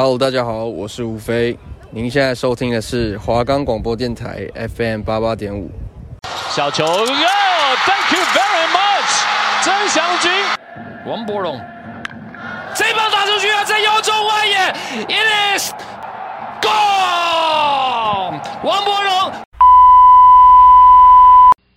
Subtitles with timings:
[0.00, 1.58] Hello，大家好，我是吴飞。
[1.90, 5.68] 您现在收听的是华冈广播电台 FM 八八点五。
[6.50, 9.24] 小球，Yo，Thank you very much，
[9.60, 10.30] 曾祥军，
[11.04, 11.60] 王博龙，
[12.76, 14.56] 这棒打出去啊，在右中外野
[15.08, 15.72] ，It is
[16.62, 19.32] gone，王博龙。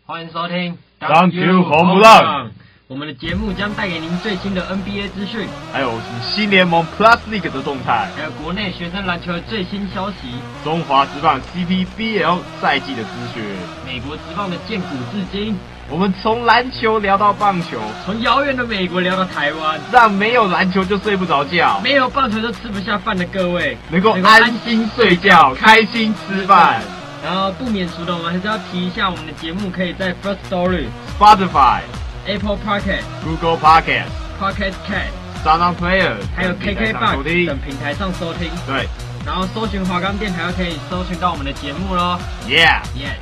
[0.05, 2.51] 欢迎收听，Thank you，红不让。
[2.91, 10.18] 我们的节目将带给您最新的 NBA 资讯，还有新联盟 Plus League 的动态，还有国内学生篮球的最新消息，
[10.61, 13.41] 中华职棒 CPBL 赛季的资讯，
[13.85, 15.57] 美国职棒的建古至今。
[15.89, 26.82] 我们从篮球聊到棒球，从遥远的美国聊到台湾，让没有篮球就睡不着觉，没有棒球就吃不下饭的各位能够安心睡觉，开心吃饭。
[27.23, 30.87] 然后不免俗的，我们还是要提一下，我们的节目可以在 First Story、
[31.18, 31.79] Spotify。
[32.28, 34.03] Apple Pocket、Google Pocket、
[34.39, 35.09] Pocket Cast、
[35.44, 38.47] SoundPlayer，还有 KKBOX 等平台上收听。
[38.67, 38.88] 对，
[39.25, 42.19] 然后搜寻华冈电台，就可以搜寻到我们的节目喽。
[42.47, 43.16] Yeah，Yeah。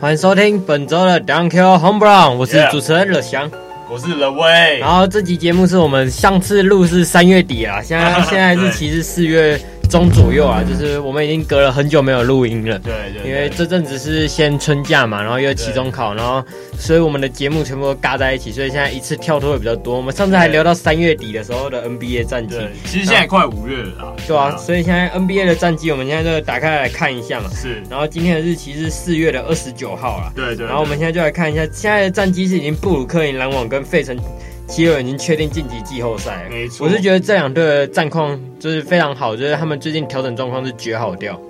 [0.00, 3.50] 欢迎收听本周的 Dunk Home Run，我是主持人乐翔，
[3.90, 4.78] 我是乐威。
[4.78, 9.60] 然后这集节目是我们上次录是三月底啊，现在 现在日期是四月。
[9.86, 12.78] 中左右啊，就是我们已经隔了很久没有录音了。
[12.80, 13.30] 对对，对。
[13.30, 16.44] 因为这阵子是先春假嘛，然后又期中考，然后
[16.78, 19.96] 所以我们的节目全部都尬在一起，所以现在一次跳脱会比较多。
[19.96, 22.56] 我们上次还聊到三月底的时候的 NBA 战绩。
[22.56, 24.14] 对，其实现在快五月了啦。
[24.26, 27.48] 对啊，所以现在 NBA 的战绩，我们现在就打开来看一下嘛。
[27.54, 27.82] 是。
[27.88, 30.32] 然后今天的日期是四月的二十九号了。
[30.34, 30.66] 对，对对。
[30.66, 34.16] 然后我们现在就来看一下，现在的战绩是已经布鲁克林篮网跟费城。
[34.68, 36.86] 七六已经确定晋级季后赛，没错。
[36.86, 41.40] 我是觉得这两队的战况就是非常好，就是他们最近调整状况是绝好掉。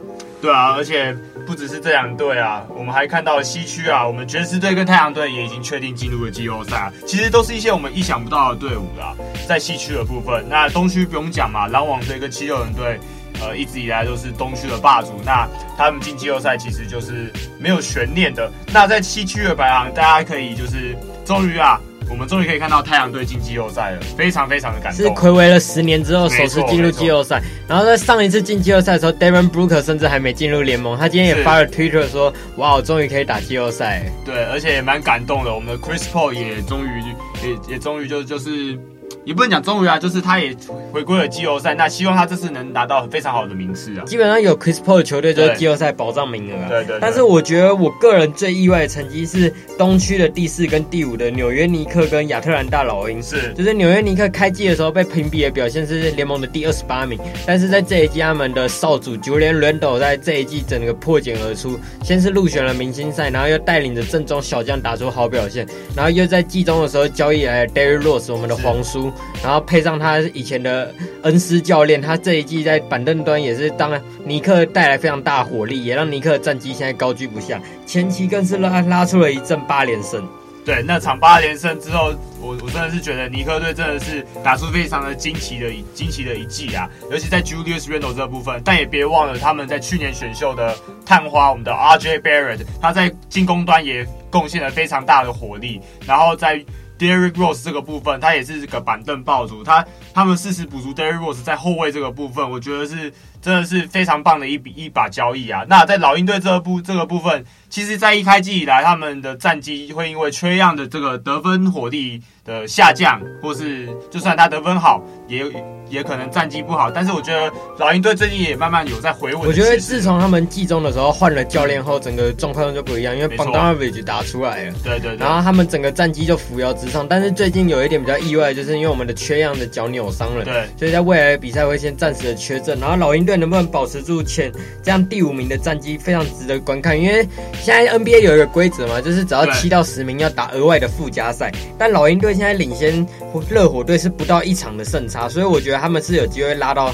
[0.41, 6.92] 对啊，而且不只是这两队啊，我们还看到了西区啊，我们爵士队跟太阳队也已经确定进入了季后赛。
[7.06, 9.14] 其实都是一些我们意想不到的队伍啦，
[9.48, 10.45] 在西区的部分。
[10.48, 13.01] 那东区不用讲嘛，篮网队跟七六人队，
[13.41, 15.14] 呃，一直以来都是东区的霸主。
[15.24, 18.48] 那他们进季后赛其实就是没有悬念的。
[18.73, 21.80] 那在西区的排行，大家可以就是终于啊。
[22.08, 25.05] 我们终于可以看到太阳队进季后赛了，非常非常的感动。
[25.05, 27.42] 是暌违了十年之后首次进入季后赛。
[27.68, 30.96] 然后在上一次进季后赛的时候，Devin Booker 甚至还没进入联盟。
[30.96, 35.52] 他今天也发了 Twitter 说：“哇，我终于可以打季后赛。”对，而且也蛮感动的。
[35.55, 37.02] 我们的 Chris Paul 也终于
[37.42, 38.78] 也也终于就就是。
[39.27, 40.55] 也不能讲终于啊，就是他也
[40.92, 41.75] 回归了季后赛。
[41.75, 44.05] 那希望他这次能达到非常好的名次啊。
[44.07, 46.69] 基本上有 Chris Paul 的球队就是季后赛保障名额啊。
[46.69, 46.98] 对对，对。
[47.01, 53.20] 但是我觉得我个人最意外的成绩是东区的第四跟第五的纽约尼克跟亚特兰大老鹰。
[53.20, 53.53] 是。
[53.55, 65.67] 就是纽约尼克开季的时候被评比的表现是联盟的第二十八名，但是在这一季他们的少主 Julius Randle 在这一季整个破茧而出，先是入选了明星赛，然后又带领着正宗小将打出好表现，
[65.97, 69.13] 然后又在季中的时候交易来了 Derrick Rose 我们的皇叔。
[69.43, 73.93] 然后配上他以前的恩师教练，他这一季在板凳端也是当
[74.25, 77.61] 尼克带来非常大火力，也让尼克的战绩现在高居不下。
[77.87, 80.27] 前期更是拉拉出了一阵八连胜。
[80.65, 86.91] 对，那场八连胜之后，我我真的是觉得尼克队真的是打出非常的惊奇的惊奇的一季啊！
[87.09, 96.61] 尤其在 Julius Randle 这部分，但也别忘了他们在去年选秀的探花，我们的 RJ Barrett，他在进攻端也贡献了非常大的火力，然后在。
[96.98, 103.12] Derrick Rose 这个部分，他也是个板凳爆竹，他他们适时补足 Derrick Rose 在后卫这个部分，我觉得是
[103.46, 105.64] 真的是非常棒的一笔一把交易啊。
[105.68, 115.45] 那在老鹰队这个部这个部分，其实在一开季以来，他们的战绩会因为 Trae Young 的这个得分火力的下降，或是就算他得分好，也
[115.89, 116.90] 也可能战绩不好。
[116.90, 117.48] 但是我觉得
[117.79, 119.46] 老鹰队最近也慢慢有在回稳。
[119.46, 124.74] 我觉得自从他们季中的时候换了教练后，整个状况就不一样，因为 Bogdanovic 打出来了。
[124.83, 125.18] 对对对。
[125.18, 127.06] 然后他们整个战绩就扶摇直上。
[127.06, 130.44] 但是最近有一点比较意外，就是因为我们的 Trae Young 的脚扭伤了。
[130.44, 130.67] 对。
[130.76, 132.81] 所以在未来的比赛会先暂时的缺阵。
[132.81, 134.52] 然后老鹰队能不能保持住前
[134.82, 136.97] 这样第五名的战绩，非常值得观看。
[136.97, 142.37] 因为现在 NBA 有一个规则嘛，就是只要七到十名要打额外的附加赛，但老鹰队。
[142.37, 143.06] 现在领先
[143.49, 146.93] 热火队是不到一场的胜差，所以我觉得他们是有机会拉到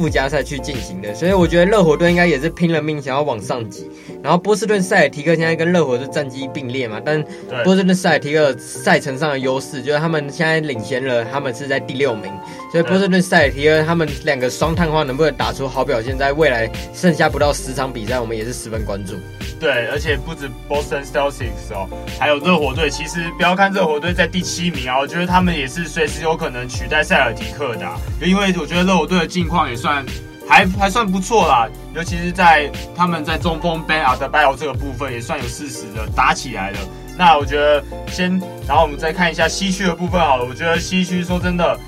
[0.00, 1.14] 附加赛去进行的。
[1.14, 3.86] 所以我觉得热火队应该也是拼了命想要往上挤。
[4.22, 7.22] 然后波士顿塞尔提克现在跟热火的战绩并列嘛，但
[7.64, 12.32] 波士顿塞尔提克赛程上的优势就是他们现在领先了，他们是在第六名。
[12.72, 19.14] 所以波士顿塞尔提克他们两个双探花能不能打出好表现，在未来剩下不到十场比赛，我们也是十分关注。
[19.58, 21.88] 对，而且不止 Boston Celtics 哦，
[22.18, 22.88] 还有热火队。
[22.88, 27.98] 其实不要看热火队在第七名啊，我觉得他们也是随时有可能取代塞尔提克的啊。
[28.20, 30.04] 因为我觉得热火队的近况也算
[30.48, 36.78] 还还算不错啦，尤其是在他们在中锋 Bam Adebayo 这个部分也算有事实的打起来了。
[37.16, 40.44] 那我觉得先，然后我们再看一下西区的部分好了。
[40.44, 41.78] 我觉得西区说真的。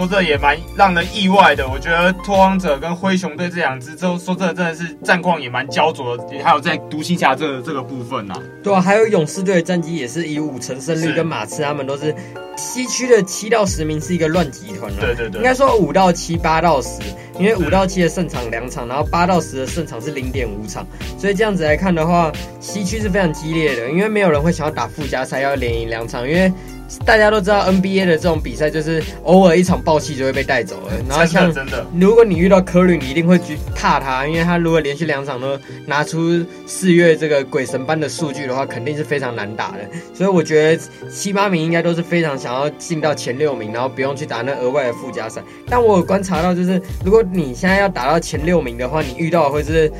[0.00, 8.40] 说这也蛮让人意外的，我觉得拓荒者跟灰熊队这两支，就说真的真的是战况也蛮焦灼的，还有在独行侠这个这个部分呐、啊。
[8.62, 12.14] 对啊，还有勇士队的战绩也是以五成胜率跟马刺他们都是
[12.56, 15.00] 西区的七到十名是一个乱集团了。
[15.00, 17.02] 对对对，应该说五到七八到十，
[17.38, 20.86] 因为五到七的胜场两场，然后八到十的胜场是零点五场，
[21.18, 26.50] 所以这样子来看的话，西区是非常激烈的，因为没有人会想要打附加赛要连赢两场，因为。
[27.04, 30.92] 大家都知道 NBA 的这种比赛，就是偶尔一场爆气就会被带走了。
[31.08, 31.52] 然后像，
[31.98, 39.78] 如果你遇到科里，你一定会去踏他，因为他如果连续两场都拿出四月这个鬼神般的数据的话，肯定是非常难打的。
[40.14, 45.42] 所以我觉得七八名应该都是非常想要进到前六名，然后不用去打那额外的附加赛。
[45.68, 49.90] 但我有观察到，就是如果你现在要打到前六名的话，你遇到的会是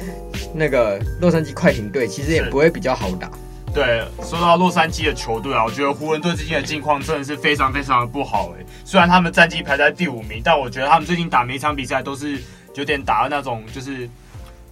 [0.55, 3.31] 那个洛杉矶快艇队，其实也不会比较好打。
[3.73, 8.65] 对，说到洛杉矶的球队啊，我觉得湖人队最近的境况真的是非常非常的不好哎。
[8.85, 12.43] 虽然他们战绩排在第五名，但我觉得他们最近打每一场比赛都是
[12.75, 14.11] 有点打的那种，就是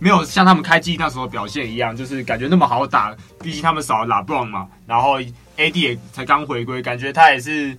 [0.00, 3.14] 没有像他们开季那时候表现一样，就是感觉那么好打。
[3.40, 7.78] 毕竟他们少了拉布朗嘛，然后 AD 也才刚回归，感觉他也是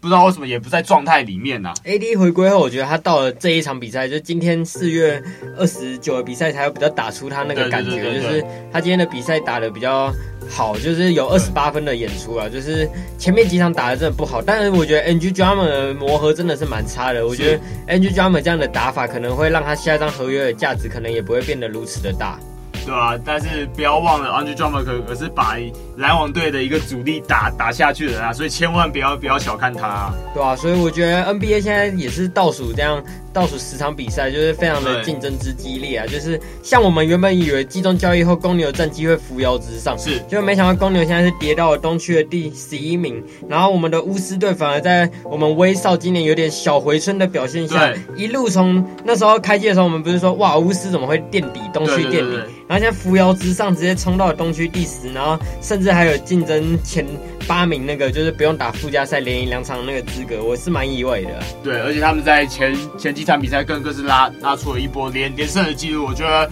[0.00, 1.74] 不知道为什么也不在状态里面呐、啊。
[1.84, 5.22] AD 回归后，我觉得他到了这一场比赛，就今天四月
[5.56, 10.12] 二十九的比赛，才会比较打出他那个感觉，就是他今天的比赛打得比较。
[10.50, 17.26] 好，就是有二十八分的演出啊，就是前面几场打的真的不好，但是我觉得 Andre Drummond 的磨合真的是蛮差的。
[17.26, 22.38] 我觉得 Andre Drummond 这样的打法可能会让他下一张合约的价值可能也不会变得如此的大。
[22.86, 25.58] 对啊，但是不要忘了 Andre Drummond 可可是把
[25.98, 30.14] 篮网队的一个主力打打下去的啊，所以千万不要不要小看他啊。
[30.32, 33.02] 对啊，所以我觉得 NBA 现在也是倒数这样。
[33.30, 36.06] 倒数十场比赛就是非常的竞争之激烈啊！
[36.06, 52.34] 就是像我们原本以为季中交易后公牛战绩会扶摇直上，是，就没想到公牛现在是跌到了东区的第十一名，然后我们的巫师队反而在我们威少今年有点小回春的表现下，一路从那时候开季的时候，我们不是说哇巫师怎么会垫底东区垫底，
[52.66, 57.06] 然后现在扶摇直上，直接冲到了东区第十，然后甚至还有竞争前
[57.46, 61.42] 八名那个就是不用打附加赛连赢两场那个资格，我是蛮意外的。
[61.62, 66.04] 对，而且他们在前前几场比赛更更是拉拉出了一波连连胜的记录。
[66.04, 66.50] 我觉得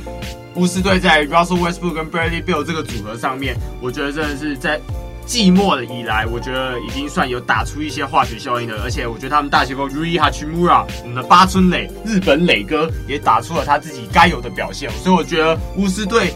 [0.54, 4.80] 巫师队在 Russell Westbrook 跟 Bradley Beal 这个组合上面，我觉得真的是在
[5.26, 8.80] 季末的以来，我觉得已经算有打出一些化学效应的。
[8.82, 14.88] 而且我觉得他们大前锋 Rui Hachimura，我们的八村垒日本垒哥也打出了他自己该有的表现。
[15.02, 16.32] 所以我觉得巫师队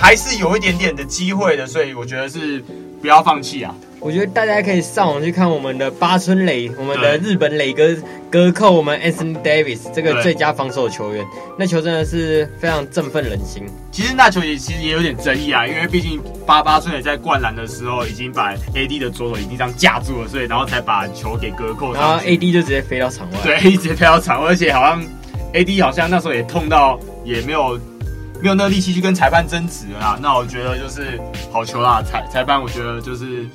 [0.00, 1.66] 还是有一点点的机会的。
[1.66, 2.62] 所以我觉得是
[3.00, 3.74] 不要放弃啊。
[4.00, 7.88] 我觉得大家可以上网去看我们的八村垒，我们的日本垒哥
[8.30, 11.26] 隔扣我们 Anthony Davis 这个最佳防守球员，
[11.58, 13.64] 那球真的是非常振奋人心。
[13.90, 23.38] 其实那球也其实也有点争议啊，因为毕竟八八村垒在灌篮的时候已经把 AD 的左手已经这样架住了，所以然后才把球给隔扣，然后 AD 就直接飞到场外。
[23.42, 25.04] 对，AD 直接飞到场外，而且好像
[25.54, 27.76] AD 好像那时候也痛到也没有
[28.42, 30.18] 没有那个力气去跟裁判争执了啦。
[30.20, 31.20] 那我觉得就是
[31.52, 33.46] 好球啦，裁裁判我觉得就是。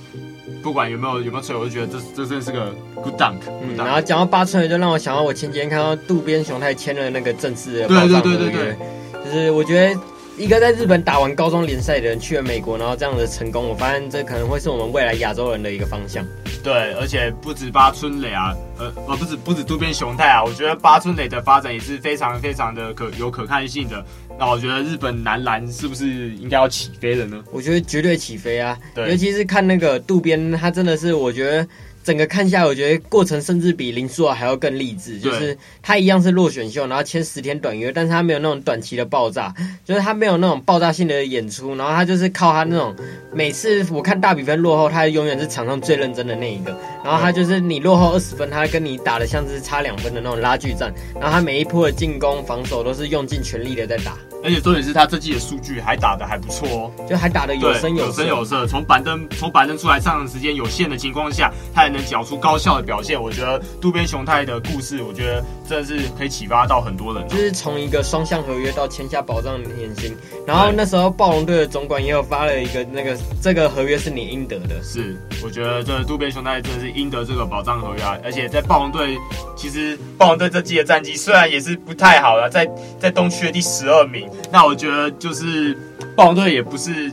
[0.61, 3.39] 不管有没有有没有吹，我就觉得这这真的是个 good dunk。
[3.61, 8.77] 嗯，然后讲到八村垒，就让我想到我前几天看到渡边雄太签了那个正式的对对对对对，
[9.25, 9.99] 就是我觉得
[10.35, 16.25] 一个在日本打完高中联赛的人去了美国，然后这样的成功，我发现这可能会是我们未来亚洲人的一个方向。
[16.63, 24.03] 对，而且不止八村垒啊，呃，呃，不止不止渡边雄太啊，我觉得八村垒的发展也是非常非常的可有可看性的。
[24.39, 27.43] 那我觉得日本男篮是不是应该要起飞了呢？
[27.51, 28.75] 我觉得绝对起飞啊！
[28.95, 31.67] 对，尤其是看那个渡边，他真的是我觉得。
[32.03, 35.17] 整个看下来，我觉得过程甚至比林书豪还要更励志。
[35.19, 39.53] 就是他一样是落选秀，然后签十天短约，但是他没有那种短期的爆炸，
[39.85, 42.95] 就是他没有那种爆炸性的演出，然后他就是靠他那种
[43.33, 46.77] 每次我看大比分落后，他永远是场上最认真的那一个。
[47.03, 50.93] 然后他就是你落后二十分，他跟你打的像是差两分的那种拉锯战。
[51.15, 54.17] 然后他每一波的进攻、防守都是用尽全力的在打。
[54.43, 58.67] 而且重点是他这季的数据还打得还不错哦，就还打得有声有有声有色。
[58.67, 63.21] 从板凳从板凳出来上场时间有限的情况下，他还能缴出高效的表现。
[63.21, 67.27] 我觉得渡边雄太的故事，我觉得真的是可以启发到很多人。
[67.29, 74.83] 就是从一个双向合约到签下保障年薪，然后那时候暴龙队的总管也有发了一个那个这个合约是你应得的。
[74.83, 78.17] 是，我觉得这渡边雄太真的是应得这个保障合约啊。
[78.23, 79.17] 而且在暴龙队，
[79.55, 82.69] 其实暴龙队这季的战绩虽然也是不太好了，在
[82.99, 84.29] 在东区的第十二名。
[84.51, 85.77] 那我觉得就是
[86.15, 87.11] 暴龙队也不是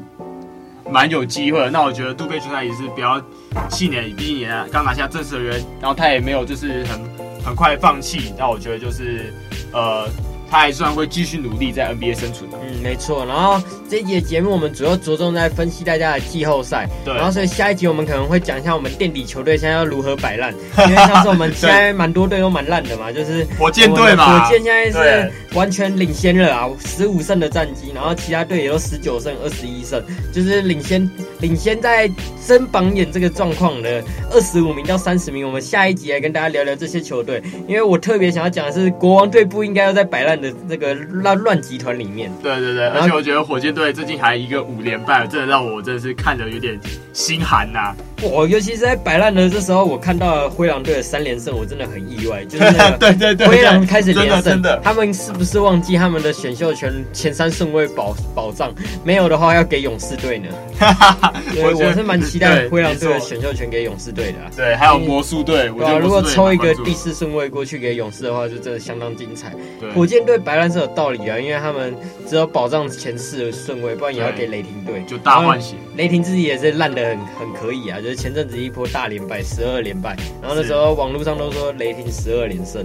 [0.90, 1.70] 蛮有机会。
[1.70, 3.20] 那我觉得渡边雄太也是比较
[3.68, 7.00] 气馁，第一年刚拿下正式合约，然后他也没有就是很
[7.44, 8.34] 很快放弃。
[8.38, 9.32] 那我觉得就是
[9.72, 10.06] 呃，
[10.50, 12.58] 他还算会继续努力在 NBA 生存的。
[12.62, 13.24] 嗯，没错。
[13.24, 17.14] 然后这一集的节目我们主要着重在分析大家的季后赛，对。
[17.14, 20.52] 然后所以下一集我们可能会讲一下我们垫底球队现在要如何摆烂，
[20.88, 30.02] 因为像是我们现在蛮多队都蛮烂的嘛，就是火箭队嘛，火箭现在是完全领先了啊，十五胜的战绩，然后其他队也都十九胜、二十一胜，
[30.32, 31.08] 就是领先
[31.40, 32.10] 领先在
[32.46, 35.46] 争榜眼这个状况的二十五名到三十名。
[35.46, 42.32] 我们下一集来跟大家聊聊这些球队，因为我特别想要讲的是国王队不应该要在摆烂的那个乱乱集团里面。
[42.42, 46.78] 对对对，而且我觉得火箭队最近还一个五连败，真的让我真的是看着有点
[47.12, 47.96] 心寒呐、啊。
[48.22, 52.44] 我尤其是在摆烂的这时候，我看到了灰狼队的三连胜，我真的很意外。
[52.44, 58.72] 就是那个对对对，灰狼开始连胜，真的，他们是不是忘记他们的选秀权前三顺位保保障？
[59.04, 60.48] 没有的话，要给勇士队呢？
[61.56, 64.50] 我我是蛮期待灰狼队的选秀权给勇士队的、啊。
[64.56, 69.52] 对，还有魔术队，我觉得如果抽一个第四顺位过去给勇士的话，就真的相当精彩。
[69.94, 71.94] 火箭队摆烂是有道理啊，因为他们
[72.26, 75.74] 只有保障前四的顺位，不然也要给雷霆队就大换血。
[75.96, 82.82] 雷霆自己也是烂的很很可以啊，就是前阵子一波大连败，十二连败，然后那时候网络上都说雷霆十二连胜。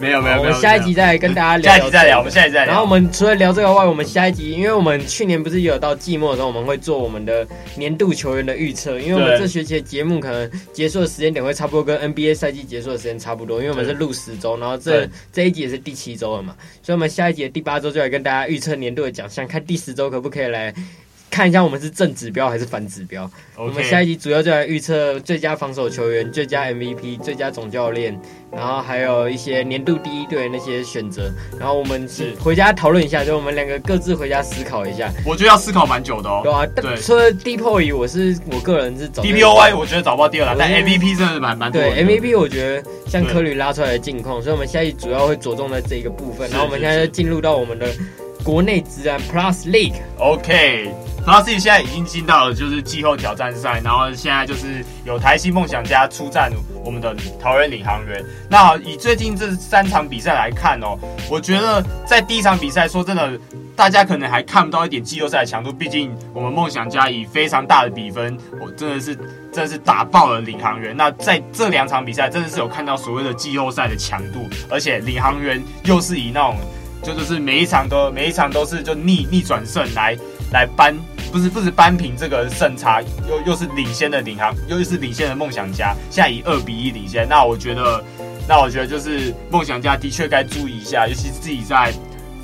[0.00, 2.66] 没 有没有，我们下一集再来跟大家聊，下一集再聊，我们下一集再聊。
[2.68, 7.44] 然后我们除了聊这个外，我们下一集，因为我们去年不是有到季末的时候，我们会做我们的
[7.76, 20.72] 年度球员的预测，因为我们这学期的节目可能结束的时间点会差不多跟 NBA 赛季结束的时间差不多，因为我们是录十周，然后这这一集也是第七周了嘛，所以我们下一集的第八周就来跟大家预测年度的奖项，看第十周可不可以来。
[21.30, 23.24] 看一下我们是正指标还是反指标。
[23.56, 23.64] Okay.
[23.64, 28.18] 我们下一集主要就来预测最佳防守球员、最佳 MVP、最佳总教练，
[28.52, 31.30] 然后还有一些年度第一队那些选择。
[31.58, 35.10] 然后我们是回家讨论一下，就我们两个各自回家思考一下。
[35.26, 36.40] 我觉得要思考蛮久的哦。
[36.44, 36.96] 对啊，对。
[36.96, 40.56] 除了 DPOY，我是我个人是找 DPOY，我觉得找不到第二了。
[40.58, 41.82] 但 MVP 真的是蛮蛮多。
[41.82, 46.48] 对 MVP，我觉得像科里拉出来的近况，所以我们下一集主要会着重在这一个部分。
[46.50, 47.88] 然后我们现在就进入到我们的
[48.44, 50.00] 国内职安 Plus League。
[50.18, 50.92] OK。
[51.28, 56.50] 然后自己现在已经进到了就是季后挑战赛，然后现在就是有台新梦想家出战
[56.82, 58.24] 我们的桃园领航员。
[58.48, 60.96] 那以最近这三场比赛来看哦，
[61.28, 63.38] 我觉得在第一场比赛，说真的，
[63.76, 65.70] 大家可能还看不到一点季后赛的强度。
[65.70, 69.14] 毕竟我们梦想家以非常大的比分，我真的是
[69.52, 70.96] 真的是打爆了领航员。
[70.96, 76.56] 那在这两场比赛，真的是有看到所谓的季后赛的强度，而且领航员又是以那种
[77.02, 80.16] 就就是每一场都每一场都是就逆逆转胜来
[80.50, 80.96] 来扳。
[81.32, 87.26] 不是不是扳平这个胜差，又又是领先的领航，又是领先的梦想家，现在以二比一领先。
[87.28, 88.02] 那我觉得，
[88.48, 91.92] 那我觉得就是梦想家的确该注意一下，尤其是自己在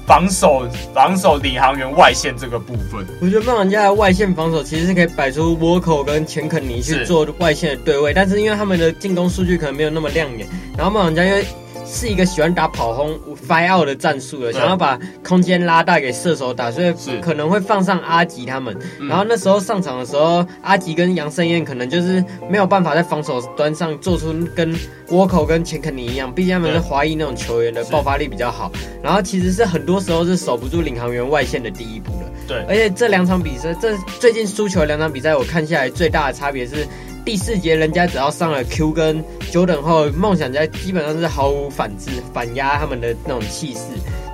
[0.07, 3.07] 防守防守领航员外线这个部分。
[3.21, 11.45] 我觉得梦想家的外线防守其实是可以摆出沃口跟钱肯尼去做外线的对位，但是因为他们的进攻数据可能没有那么亮眼，然后梦想家又。
[11.85, 18.77] 是一个喜欢打跑轰 fire out 的战术的，想要把空间拉大给射手打，所以可能会放上阿吉他们。
[19.09, 24.75] 然后那时候上场的时候，阿吉跟杨胜燕可能就是没有办法在防守端上做出跟
[25.11, 28.73] 沃口跟钱肯尼一样，毕竟他们是华裔那种球员的爆发力比较好。
[29.03, 32.27] 然后其实是很多时候是守不住领航员外线的第一步的。
[32.49, 36.87] 对，而且这两场比赛，这最近输球两场比赛，我看下来最大的差别是。
[37.25, 43.81] 第四节，人家只要上了 Q 跟 Jordan 后，梦想家基本上是毫无反制、反压他们的那种气势。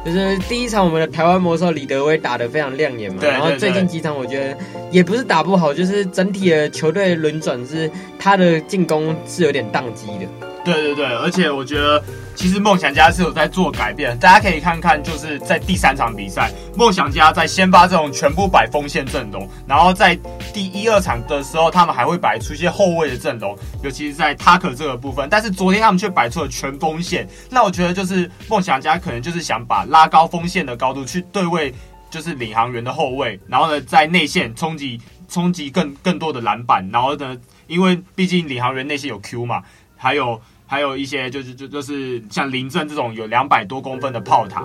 [0.04, 4.56] 就是第一场我们的台湾魔兽李德威打得非常亮眼嘛，然后最近几场我觉得
[4.90, 10.49] 也不是打不好，就是整体的球队轮转是他的进攻是有点宕机的。
[10.62, 12.02] 对对对，而且我觉得
[12.34, 20.14] 其实梦想家是有在做改变，大家可以看看，就是在第三场比赛，梦想家在先发这种全部摆锋线阵容，然后在
[20.52, 31.74] 第一二场的时候，他们还会摆出一些后卫的阵容，尤其是在 Tucker 这个部分，但是昨天他们却摆出了全锋线，那我觉得就是梦想家可能就是想把拉高锋线的高度去对位，
[32.10, 37.36] 就是领航员的后卫，然后呢在内线冲击冲击更更多的篮板，然后呢，
[37.66, 39.62] 因为毕竟领航员内线有 Q 嘛。
[40.02, 44.64] 还有还有一些就是就就是像林正这种有两百多公分的炮塔，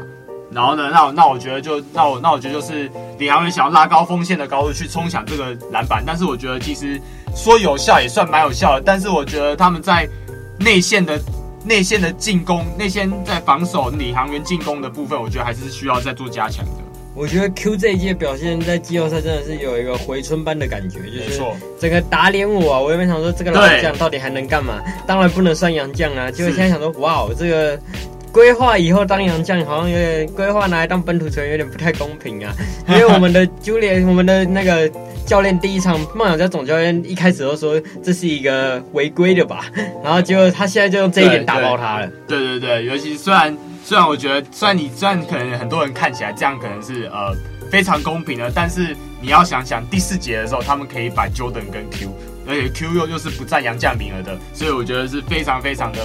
[0.50, 2.90] 然后呢，那那我觉得就那我那我觉得就是
[3.20, 7.00] 领航员想要拉高锋线的高度去冲抢这个篮板，但是我觉得其实
[7.36, 10.08] 说有效也算蛮有效的，但是我觉得他们在
[10.58, 11.20] 内线的
[11.66, 16.85] 内线的进攻，内线在防守领航员进攻的部分，我觉得还是需要再做加强的。
[17.16, 21.42] 我觉得 Q 这一届表现在季后赛真的是有一个回春般的感觉，就是
[21.80, 22.80] 整个打脸我啊！
[22.80, 24.82] 我原本想说这个老将到底还能干嘛？
[25.08, 26.30] 当然不能算洋将啊！
[26.30, 27.80] 结果现在想说，哇，这个
[28.34, 32.54] 规划以后当洋将好像有点规划拿来当本土球员有点不太公平啊！
[32.90, 34.92] 因为我们的 Julian，我们的那个
[35.26, 39.72] 教练第一场梦想家总教练一开始都说这是一个违规的吧，
[40.04, 42.12] 然后结果他现在就用这一点打爆他了。
[42.28, 43.58] 对对对，尤其虽然。
[43.86, 47.32] 虽然我觉得，虽然你虽然可能很多人看起来这样可能是呃
[47.70, 52.12] 非常公平的，但是你要想想第四节的时候，他们可以把 Jordan 跟 Q，
[52.48, 56.00] 而且 Q 又又是不占杨将名额的，所以我觉得是非常非常的。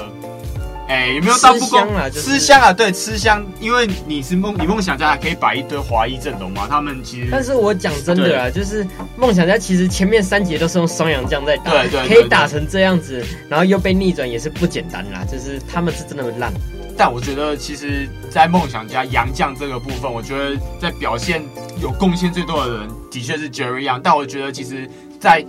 [0.90, 1.68] 哎、欸，有没有到不公？
[1.68, 3.46] 吃香啊，就是、吃香啊，对，吃香。
[3.60, 6.66] 因为你是梦，你梦想家还可以摆一堆华裔阵容嘛。
[6.68, 8.84] 他们其实，但是我讲真的啊，就是
[9.16, 15.24] 梦想家其实前面三节都是用双洋将在打，对对，对，可以打成这样子，然后又被逆转，也是不简单啦。
[15.24, 16.52] 就是他们是真的烂。
[16.98, 21.40] 但我觉得，其实，在梦想家杨将这个部分，我觉得在表现
[21.80, 24.00] 有贡献最多的人，的确是 Jerry Young。
[24.02, 25.42] 但我觉得，其实，在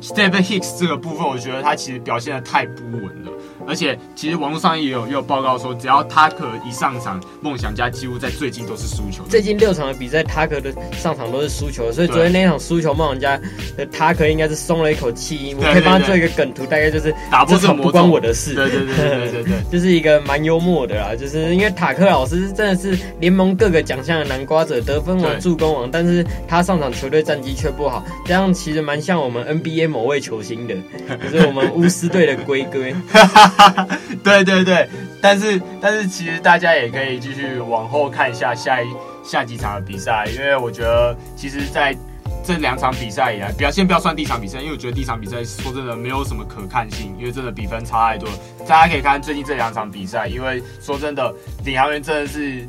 [0.00, 3.30] Stephen Hicks 这个部分，我觉得他其实表现的太不稳了。
[3.66, 9.22] 而且，其实网络上也有也有报告说，只要塔克一上场，梦想家几乎在最近都是输球。
[9.28, 13.40] 最近六场的比赛，塔克的上场都是输球，所以昨天那场输球，梦想家
[13.76, 15.54] 的塔克应该是松了一口气。
[15.58, 18.54] 我可以帮他做一个梗图，大概就是打不成不关我的事。
[18.54, 21.14] 对对对对对对， 就是一个蛮幽默的啦。
[21.14, 30.74] 就是因为塔克老师真的是联盟各个奖项的南瓜者，得分王、助攻王，但是他上场球队战绩却不好，这样其实蛮像我们 NBA 某位球星的，
[31.30, 32.94] 就是我们巫师队的龟龟。
[34.22, 34.88] 对对对，
[35.20, 38.86] 但是但是其实大家也可以继续往后看一下下一
[39.24, 41.96] 下几场的比赛，因为我觉得其实在
[42.44, 48.28] 这两场比赛以来，不要先不要算第一场比赛，因为我觉得第一场比赛说真的没有什么可看性，因为真的比分差太多。
[48.68, 52.68] 大家可以看最近这两场比赛，因为说真的，领航员真的是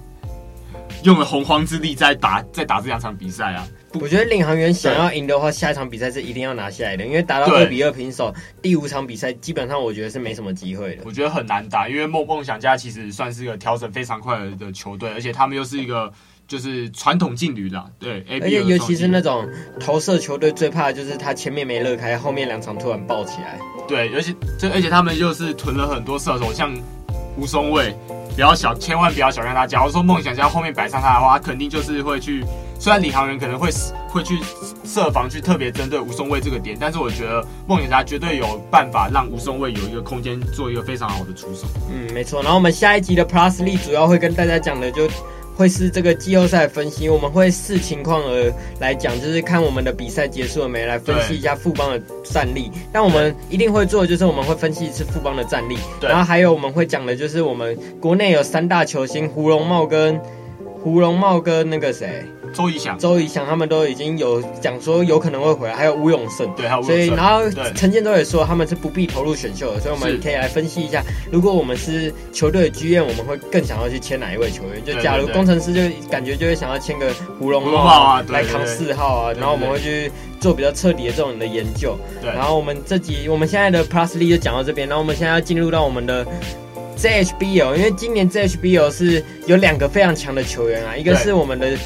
[1.04, 3.68] 用了洪荒之力在打在打这两场比赛啊。
[4.00, 11.04] 我觉得领航员想要赢的话，下一场比赛是一定要拿下来的，因为打到二比二平手，第五场比赛基本上我觉得是没什么机会的。
[11.06, 16.10] 我觉得很难打，因为梦梦想家其实算是一个调整非常快的球队，而且他们又是一个
[16.48, 18.24] 就是传统劲旅的，对。
[18.30, 19.46] 而且尤其是那种
[19.78, 23.60] 投射球队，最怕的就是他前面没乐开，后面两场突然爆起来。
[23.90, 26.74] 对，而且这而且他们又是囤了很多射手，像
[27.36, 27.94] 吴松蔚，
[28.36, 29.68] 不要小，千万不要小看他。
[29.68, 32.42] 假如说梦想家后面摆上他的话，他肯定就是会去。
[32.82, 33.70] 虽然领航员可能会
[34.10, 34.40] 会去
[34.84, 41.68] 设防去特别针对吴松蔚这个点，但是我觉得梦想家绝对有办法让吴松蔚有一个空间做一个非常好的出手。
[41.92, 42.42] 嗯，没错。
[42.42, 45.08] 然后我们下一集的 Plus League 主要会跟大家讲的就
[45.56, 52.72] 会是这个季后赛分析，我们会视情况而来讲，就是看我们的比赛结束了没，来分析一下富邦的战力。
[52.92, 60.20] 但我们一定会做的就是我们会分析一次富邦的战力，然后还有我们会讲的就是我们国内有三大球星胡荣茂跟
[60.82, 62.26] 胡荣茂跟那个谁。
[62.54, 74.84] 周仪翔，周仪翔他们都已经有讲说有可能会回来，还有吴永胜，对，还有吴永胜，所以然后陈建州也说他们是不必投入选秀的，所以我们可以来分析一下，如果我们是球队的剧院我们会更想要去签哪一位球员？
[74.86, 81.98] 就假如工程师就感觉就会想要签个胡龙浩啊来扛四号啊，然后我们会去做比较彻底的这种的研究。
[82.22, 86.26] 对，然后我们这集我们现在的 Plus League 就讲到这边，然后我们现在要进入到我们的
[86.98, 91.78] ZHBL，因为今年 ZHBL 是有两个非常强的球员啊，一个是我们的。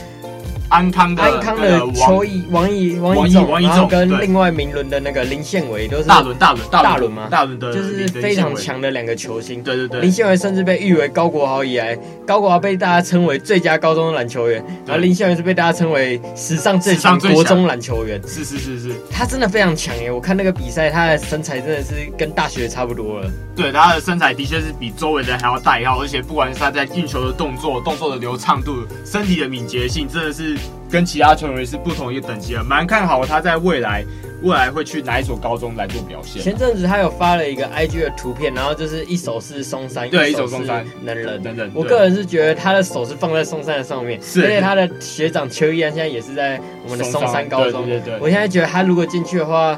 [0.69, 7.27] 安康的安康的球衣王毅王毅仲，然后跟另外明伦的那个林宪伟都是大轮大轮大轮吗？
[7.29, 9.61] 大轮的就是非常强的两个球星。
[9.61, 18.21] 对对对，林宪伟甚至被誉为高国豪以来，高国豪被大家称为最佳高中篮球员，然后林宪伟是被大家称为史上最强国中篮球员。
[18.27, 20.11] 是是是是，他真的非常强耶！
[20.11, 23.31] 我看那个比赛，他的身材真的是跟大学差不多了。
[23.55, 30.55] 对，他的身材的确是比周围的人还要大一号，而且不管是他在运球的动作、动作的流畅度、身体的敏捷性，真的是。
[30.95, 34.01] 跟其他球员是不同一个等级的，蛮看好他在未来
[34.41, 36.41] 未来会去哪一所高中来做表现。
[36.41, 41.69] 前阵子他有发了一个 IG 的图片，然后就是一手是松山，对，一手松山能人等等。
[41.73, 47.85] 我个人是觉得他的手是放在松山的上面，是而且他的学长邱一安现在也是在我们的松山高中。
[47.85, 49.77] 对对对，我现在觉得他如果进去的话，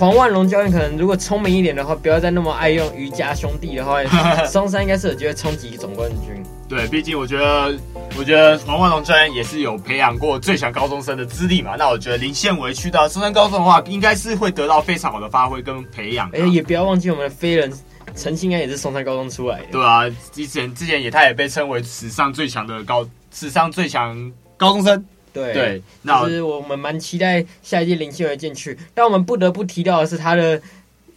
[0.00, 4.02] 黄万龙教练可能如果聪明一点的话，不要再那么爱用瑜伽兄弟的话，
[4.46, 6.42] 松山应该是有机会冲击总冠军。
[6.70, 7.76] 对，毕竟我觉得，
[8.16, 11.74] 我觉得黄万龙教练也是有培养过最强高中生的资历嘛。
[11.76, 16.30] 那我觉得林宪维去到松山高中的话，应该是会得到非常好的发挥跟培养。
[16.32, 17.72] 哎，也不要忘记我们的飞人
[18.14, 19.66] 陈信安也是松山高中出来的。
[19.72, 25.04] 对啊，之前之前也他也被称为史上最强的高，史上最强高中生。
[25.32, 30.62] 对对，那其实我们蛮期待下一届林宪维进去，但我们不得不提到的是他的。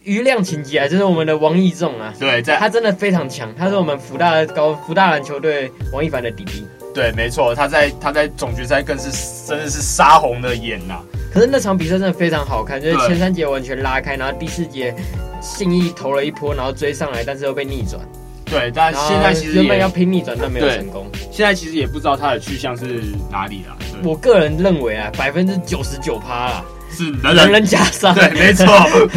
[0.04, 6.66] 余量情节啊，就是我们的王义仲啊，对，在他真的非常强，他是我们福大的高福大篮球队王一凡的弟弟。
[6.94, 9.10] 对，没错，他在他在总决赛更是
[9.48, 11.04] 真的是杀红了眼呐、啊。
[11.32, 14.94] 可是那场比赛真的非常好看，就是前三节完全拉开，然后第四节
[15.40, 18.00] 信义投了一波，然后追上来，但是又被逆转。
[18.44, 21.06] 对，但现在其实原本要拼逆转，但没有成功。
[21.32, 23.76] 现在其实也不知道他的去向是哪里了。
[24.04, 26.64] 我个人认为啊，百分之九十九趴啦。
[26.94, 28.66] 是能人，加上，对，没错，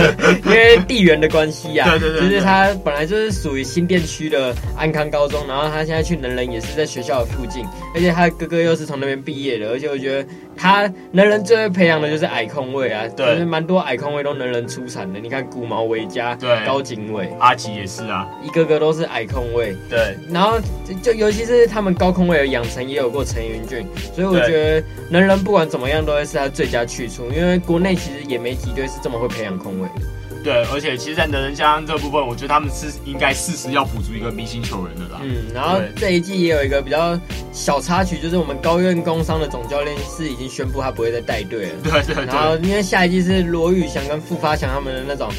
[0.46, 7.64] 因为地缘的关系啊，对对对，对，就是他本来就是属于新店区的安康高中，然后他现在去能人也是在学校的附近，
[7.94, 20.58] 而且他哥哥又是从那边毕业的，而且我觉得他能人最会培养的就是矮控卫啊，对，就是蛮多矮控卫都能人出产的，你看古毛维嘉，对，高景伟，阿吉也是啊，一个个都是矮控卫，对，然后
[21.02, 23.86] 就尤其是他们高空位的养成也有过陈云俊，
[24.16, 30.08] 所以我觉得能人不管怎么样都会是他最佳去处，因为国内其实也没几队是这么会培养控卫的。
[30.44, 35.20] 对，而且其实，在能人加上这部分，我觉得他们是应该适时要补足一个明星球员的啦。
[35.22, 37.20] 嗯，然后这一季也有一个比较
[37.52, 41.76] 小插曲，就是我们高院工商的总教练是已经宣布他不会再带队了。
[41.84, 42.26] 对对对。
[42.28, 45.30] 然后因为下一季是罗宇翔跟傅发祥他们的那种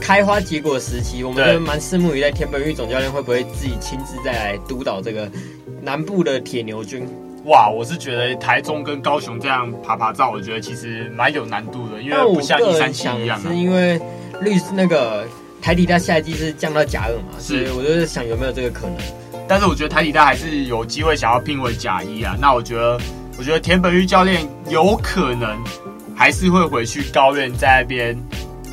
[0.00, 5.30] 开花结果时期，我们就蛮拭目以待，田本玉总教练会不会自己亲自再来督导这个
[5.82, 7.06] 南部的铁牛军。
[7.46, 13.42] 哇，我是觉得台中跟高雄这样爬爬照，我觉得其实蛮有难度的，因为不像一三七一样、啊。
[13.48, 14.00] 是因为
[14.40, 15.24] 绿那个
[15.62, 18.96] 台底大下一季是降到甲二嘛，是所以我就是想有没有这个可能。
[19.46, 22.36] 但是我觉得台底大还是有机会想要拼回甲一啊。
[22.40, 22.98] 那我觉得，
[23.38, 25.56] 我觉得田本玉教练有可能
[26.16, 28.18] 还是会回去高院在那边，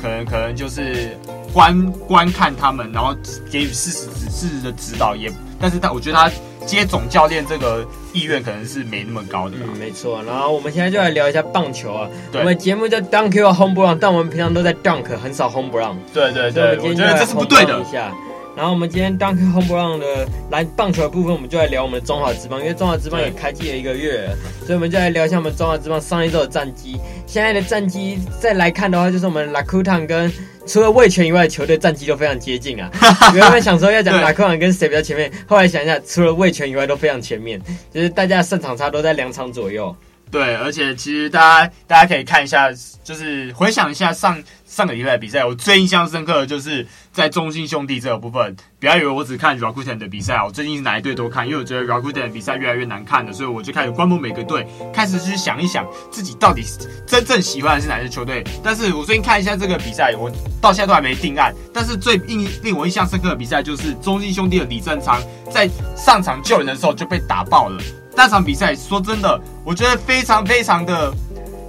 [0.02, 1.16] 可能可能就是
[1.52, 3.14] 观观看他们，然后
[3.52, 5.14] 给予适时适时的指导。
[5.14, 6.28] 也，但是他我觉得他。
[6.66, 9.56] 接总教练这个意愿可能是没那么高的。
[9.62, 10.22] 嗯，没错。
[10.24, 12.08] 然后我们现在就来聊一下棒球啊。
[12.32, 12.40] 对。
[12.40, 15.96] 我们节目叫 Dunk Your Home Run，但我们平常都在 Dunk，很少 Home Run。
[16.12, 16.78] 对对对。
[16.78, 17.80] 我觉得这是不对的。
[17.80, 18.12] 一下。
[18.56, 26.96] 然后我们今天 Dunk Home Run 的篮棒球的部分，我们就来聊我们的中华职棒，因为中华职棒也开季了一个月了，所以我们就来聊一下我们中华职棒上一周的战绩。
[27.26, 30.32] 现在的战绩再来看的话，就是我们 Rakuten 跟
[30.66, 32.90] 除了卫权以外的球队战绩都非常接近啊。
[33.34, 37.60] 原本想说要讲 Rakuten 跟谁比较前面，后来想一下，除了卫权以外都非常前面，
[37.92, 39.94] 就是大家的胜场差都在两场左右。
[40.30, 42.68] 对，而且其实大家大家可以看一下，
[43.04, 44.42] 就是回想一下上
[44.74, 48.56] 上个礼拜比赛，我最印象深刻的就是在中信兄弟这个部分。
[48.80, 56.64] 不要以为我只看 Rakuten 的比赛，我最近是哪一队都看，因为我觉得 Rakuten 的比赛越来越难看了，所以我就开始观摩每个队，开始去想一想自己到底
[57.06, 58.42] 真正喜欢的是哪支球队。
[58.64, 60.28] 但是我最近看一下这个比赛，我
[60.60, 61.54] 到现在都还没定案。
[61.72, 67.80] 但是最印令我印象深刻的比赛就是中信兄弟的李正昌在上场救人的时候就被打爆了。
[68.16, 71.14] 那场比赛，说真的，我觉得非常非常的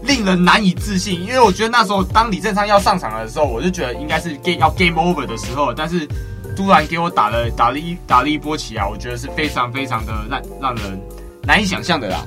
[0.05, 6.07] 令人难以置信，因为我觉得那时候当李正昌要上场的时候，我就觉得应该是 game 要 game over 的时候，但是
[6.55, 11.01] 突然给我打了打了一打了一波起啊，我觉得是非常非常的让让人
[11.43, 12.25] 难以想象的啦。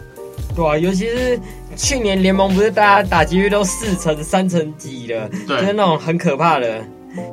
[0.55, 1.41] 对啊，尤其是
[1.77, 6.85] 去年联盟不是大家打击率都四成三成几的，对，就是那种很可怕的。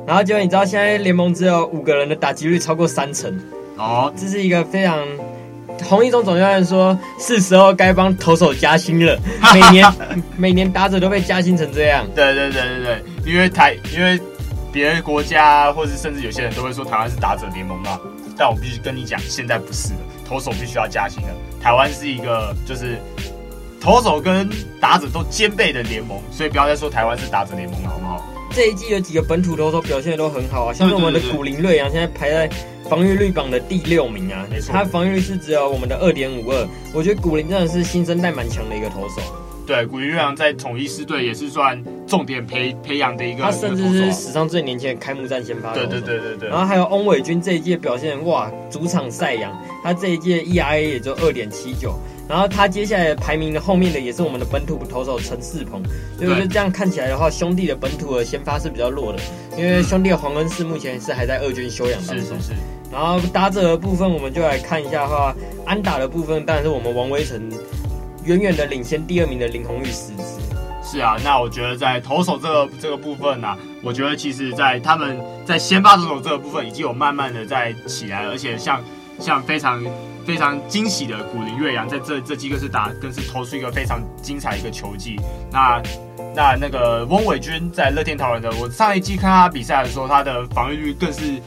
[0.06, 3.38] 然后结果你知道现在联盟只有五个人的打击率超过三成，
[3.76, 4.98] 哦，这是一个非常。
[5.84, 9.18] 洪一中总教练说：“是时候该帮投手加薪了。
[9.54, 9.92] 每年
[10.36, 12.06] 每年打者都被加薪成这样。
[12.14, 14.18] 对对对对对，因为台因为
[14.72, 18.00] 别的国家，或是甚至有些人都会说台湾是打者联盟嘛。
[18.36, 21.28] 但我必须跟你讲，现在不是了，投手必须要加薪了。
[21.62, 22.98] 台湾是一个就是
[23.80, 24.48] 投手跟
[24.80, 28.22] 打者都兼备的联盟，所以不要再说台湾是打者联盟了，好不好？
[28.50, 32.50] 这一季有几个本土投手表现都很好啊，像是我们的古林瑞阳，现在排在。”
[32.88, 36.68] 防御率榜的第六名啊，没错，他防御率是只有我们的二点五二。
[36.92, 39.20] 我觉得古林真的是新生代蛮强的一个投手。
[39.66, 43.42] 对，古林睿炀在统一师队也是算重点培培养的一个。
[43.42, 45.74] 他甚至是史上最年轻的开幕战先发。
[45.74, 46.48] 对对对对对。
[46.48, 51.98] 然后还有翁伟军这一届表现哇，主场赛扬，他这一届 ERA 也就二点七九。
[52.28, 55.82] 然后他接下来排名的后面的也是我们的本土投手陈世鹏，
[56.16, 59.18] 所以我觉得这样看起来的话，兄弟的本土的先发是比较弱的，
[59.56, 62.36] 因为兄弟的黄恩寺目前是还在二军休养当中。
[62.38, 62.52] 是是是。
[62.90, 67.50] 然后打者的部分，我们就来看一下的话，安打的部分当然是我们王威成
[68.24, 70.22] 远远的领先第二名的林红玉十支。
[70.82, 78.80] 是啊，那我觉得在投手这个这个部分呢、啊，我觉得其实在他们在先发投手这个部分已经有慢慢的在起来，而且像
[79.18, 79.84] 像非常
[80.26, 85.20] 非常惊喜的古林岳阳在这这几个是打更是投出一个非常精彩的一个球技。
[85.52, 85.80] 那
[86.34, 91.40] 那那个翁伟军在乐天桃园的，我上一季看他比赛的时候，他的防御率更是。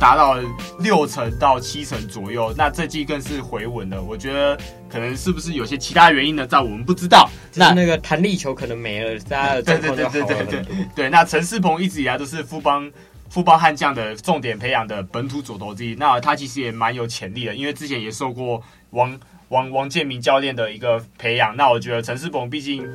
[0.00, 0.36] 达到
[0.80, 4.02] 六成到七成左右，那这季更是回稳了。
[4.02, 4.58] 我觉得
[4.90, 6.44] 可能是不是有些其他原因呢？
[6.44, 7.30] 在我们不知道。
[7.54, 10.12] 那那个弹力球可能没了，大家的状况就好了。
[10.12, 10.88] 对对对对对对。
[10.96, 12.90] 对，那陈世鹏一直以来都是富邦
[13.28, 15.94] 富邦悍将的重点培养的本土左投之一。
[15.94, 21.56] 那他其实也蛮有潜力的，因为之前也受过王王王建民教练的一个培养。
[21.56, 22.86] 那我觉得陈世鹏毕竟。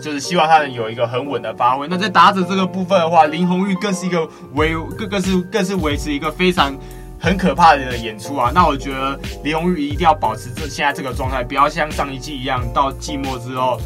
[0.00, 1.88] 就是希望他能有一个很稳的发挥。
[1.88, 6.72] 那在打者这个部分的话，林红玉更是一个维，更更是更是维持一个非常
[7.18, 8.52] 很可怕的演出啊。
[8.54, 13.80] 那我觉得林泓育一定要保持这现在这个状态，不要像上一季一样到季末之后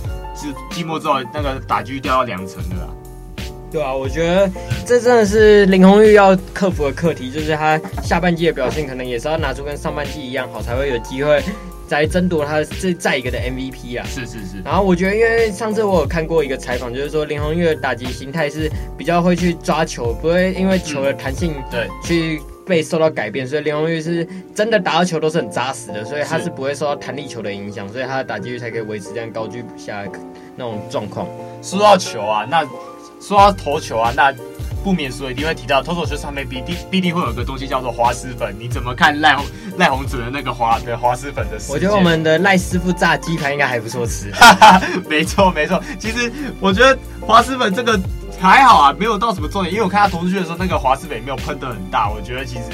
[0.70, 2.93] 季末之后那个打击掉到两成的啦。
[3.74, 4.48] 对啊，我觉得
[4.86, 11.42] 这真的是林红玉要克服的课题，就是他下半季的表现可能也是要拿出跟上半季一样好，才会有机会
[11.88, 14.06] 再争夺他这再一个的 MVP 啊。
[14.06, 14.62] 是是是。
[14.64, 30.04] 然后我觉得，因为上次我有看过一个采访，就是说林红玉的打击形态是比较会去抓球，不会因为球的弹性对去被受到改变，所以林红玉是真的打到球都是很扎实的，所以他是不会受到弹力球的影响，所以他的打击率才可以维持这样高居不下
[30.54, 31.26] 那种状况。
[31.60, 32.64] 说到球啊，那。
[33.26, 34.30] 说到投球啊，那
[34.84, 38.54] 不免说一定会提到投手球上面必定必定会有一个东西叫做滑石粉。
[38.60, 39.34] 你怎么看赖
[39.78, 41.72] 赖宏哲的那个滑的滑石粉的事？
[41.72, 44.30] 我觉得我们的赖师傅炸鸡排应该还不错吃。
[44.32, 47.98] 哈 哈没错没错，其实我觉得滑石粉这个
[48.38, 52.64] 还好啊，没有到什么重点，因为我看他投出去的时候，那个滑石粉也没有喷得很大，我觉得其实。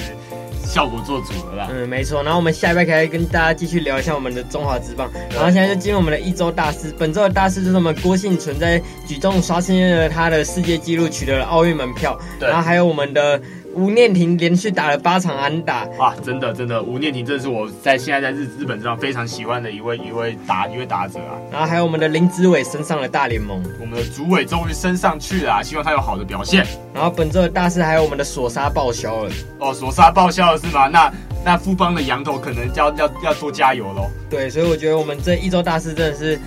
[0.70, 1.68] 效果做足了啦。
[1.72, 2.22] 嗯，没错。
[2.22, 5.10] 然后我们下一拜可以跟大家继续聊一下我们的中华之棒。
[5.34, 6.94] 然后现在就进入我们的一周大事。
[6.96, 12.16] 本周的大事就是我们郭信存在举重刷新了他的世界纪录，取得了奥运门票。
[12.38, 12.48] 对。
[12.48, 13.40] 然后还有我们的。
[13.74, 16.14] 吴念婷连续打了八场安打啊！
[16.24, 21.38] 真的真的，吴念婷真的是我在现在在日日本上非常喜欢的一位一位打一位打者啊。
[21.52, 26.66] 然后还有我们的林子伟升上了大联盟，我们的主委终于升上去了，希望他有好的表现。
[26.92, 29.30] 然后本周的大事还有我们的索杀报销了
[29.60, 30.88] 哦，索杀报销了是吗？
[30.88, 31.12] 那
[31.44, 34.10] 那富邦的羊头可能要要要多加油喽。
[34.28, 36.38] 对，所以我觉得我们这一周大事真的是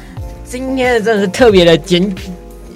[0.44, 2.14] 今天的真的是特别的简。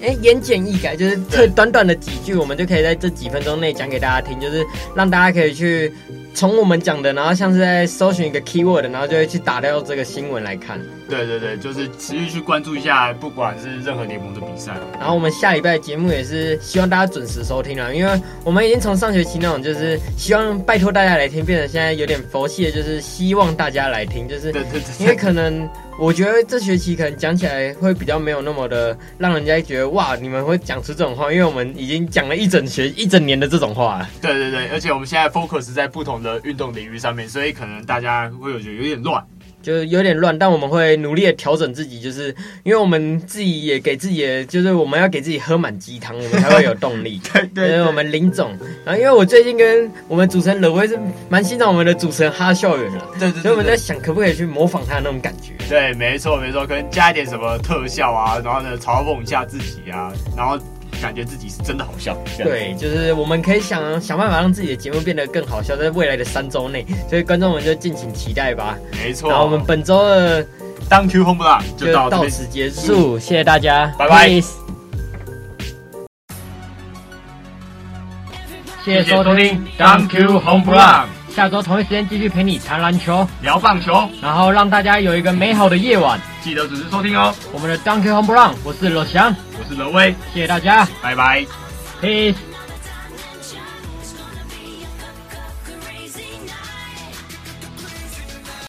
[0.02, 5.92] 哎，言简意赅，就是特短短的几句，我们就可以在这几分钟内讲给大家听，就是让大家可以去
[6.34, 10.80] 从我们讲的，然后像是在搜寻一个 keyword，然后就会去打掉这个新闻来看。
[11.10, 14.74] 对对对，就是持续去关注一下，不管是任何联盟的比赛。
[15.00, 24.54] 然后我们下礼拜节目也是希望大家准时收听了，因为我们已经从上学期那种就是希望拜托大家来听，变成现在有点佛系的，就是希望大家来听，就是
[25.00, 25.68] 因为可能。
[26.00, 34.10] 我觉得这学期可能讲起来会比较没有那么的让人家觉得哇，你们会讲出这种话，因为我们已经讲了一整学一整年的这种话了。
[34.22, 39.26] 对对对，而且我们现在 focus 在不同的运动领域上面，所以可能大家会有觉得有点乱。
[39.68, 47.20] 就是有点乱，但我们会努力的调整自己，就是因为我们自己也给自己的，就是我们要给自己喝满鸡汤，我们才会有动力。
[47.34, 55.52] 对，对对，因为我们林总，然后因为我最近跟我们主持人乐威是蛮欣赏我们的主持人哈校园了，对，对对对，所以我们在想可不可以去模仿他的那种感觉。
[55.68, 60.58] 对，没错没错，可能加一点什么特效啊，然后呢嘲讽一下自己啊，然后。
[61.02, 68.78] 感觉自己是真的好笑，对，就是我们可以想想办法让自己的节目变得更好笑，在未来的三周内，所以观众们就敬请期待吧。
[69.04, 70.46] 没错，然后我们本周的
[70.90, 74.30] Thank you Home Run 就到到此结束，谢谢大家，拜拜。
[78.84, 86.20] 谢谢收听 Thank you Home Run，下周同一时间继续陪你谈篮球、聊棒球，然后让大家有一个美好的夜晚。
[86.42, 87.32] 记得准时收听哦。
[87.54, 89.36] 我们的 you Home Run，我是罗翔。
[89.60, 91.46] 我是罗威，谢谢大家，拜拜
[92.02, 92.47] ，Peace。